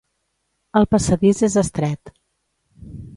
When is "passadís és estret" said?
0.95-2.13